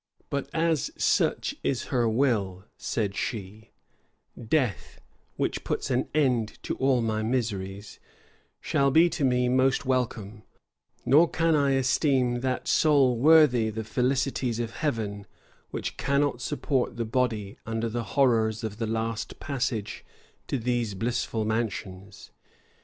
"But 0.31 0.49
as 0.51 0.89
such 0.97 1.53
is 1.61 1.89
her 1.93 2.09
will," 2.09 2.65
said 2.75 3.15
she, 3.15 3.69
"death, 4.35 4.99
which 5.35 5.63
puts 5.63 5.91
an 5.91 6.07
end 6.15 6.57
to 6.63 6.73
all 6.77 7.03
my 7.03 7.21
miseries, 7.21 7.99
shall 8.59 8.89
be 8.89 9.11
to 9.11 9.23
me 9.23 9.47
most 9.47 9.85
welcome; 9.85 10.41
nor 11.05 11.29
can 11.29 11.55
I 11.55 11.73
esteem 11.73 12.39
that 12.39 12.67
soul 12.67 13.15
worthy 13.19 13.69
the 13.69 13.83
felicities 13.83 14.59
of 14.59 14.77
heaven, 14.77 15.27
which 15.69 15.97
cannot 15.97 16.41
support 16.41 16.97
the 16.97 17.05
body 17.05 17.59
under 17.67 17.87
the 17.87 18.03
horrors 18.17 18.63
of 18.63 18.77
the 18.77 18.87
last 18.87 19.39
passage 19.39 20.03
to 20.47 20.57
these 20.57 20.95
blissful 20.95 21.45
mansions." 21.45 22.31